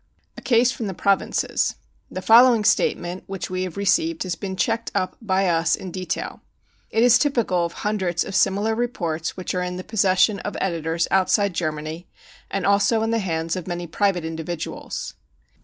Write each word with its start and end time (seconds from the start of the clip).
<* 0.17 0.21
n 0.31 0.33
A 0.37 0.41
Case 0.41 0.71
from, 0.71 0.87
the 0.87 0.95
Provinces. 0.95 1.75
The 2.09 2.23
following 2.23 2.63
statement 2.63 3.23
which 3.27 3.51
we 3.51 3.61
have 3.61 3.77
received 3.77 4.23
has 4.23 4.33
been 4.33 4.55
checked 4.55 4.89
up 4.95 5.15
by 5.21 5.45
us 5.47 5.75
in 5.75 5.91
detail. 5.91 6.41
It 6.89 7.03
is 7.03 7.19
typical 7.19 7.65
of 7.65 7.73
hundreds 7.85 8.23
of 8.23 8.33
similar 8.33 8.73
reports 8.73 9.37
which 9.37 9.53
are 9.53 9.61
in 9.61 9.75
the 9.75 9.83
possession 9.83 10.39
of 10.39 10.57
editors 10.59 11.07
outside 11.11 11.53
Germany 11.53 12.07
and 12.49 12.65
also 12.65 13.03
in 13.03 13.11
the 13.11 13.19
hands 13.19 13.55
of 13.55 13.67
many 13.67 13.85
private 13.85 14.25
individuals. 14.25 15.13